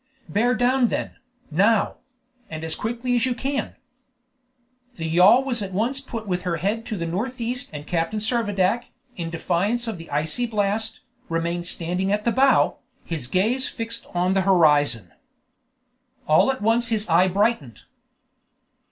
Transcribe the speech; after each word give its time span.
"Bear 0.27 0.55
down 0.55 0.87
then, 0.87 1.11
now; 1.51 1.97
and 2.49 2.63
as 2.63 2.73
quickly 2.73 3.15
as 3.15 3.27
you 3.27 3.35
can." 3.35 3.75
The 4.95 5.05
yawl 5.05 5.43
was 5.43 5.61
at 5.61 5.73
once 5.73 6.01
put 6.01 6.25
with 6.25 6.41
her 6.41 6.57
head 6.57 6.87
to 6.87 6.97
the 6.97 7.05
northeast 7.05 7.69
and 7.71 7.85
Captain 7.85 8.17
Servadac, 8.19 8.85
in 9.15 9.29
defiance 9.29 9.87
of 9.87 9.99
the 9.99 10.09
icy 10.09 10.47
blast, 10.47 11.01
remained 11.29 11.67
standing 11.67 12.11
at 12.11 12.25
the 12.25 12.31
bow, 12.31 12.79
his 13.05 13.27
gaze 13.27 13.69
fixed 13.69 14.07
on 14.15 14.33
the 14.33 14.41
horizon. 14.41 15.11
All 16.27 16.51
at 16.51 16.63
once 16.63 16.87
his 16.87 17.07
eye 17.07 17.27
brightened. 17.27 17.83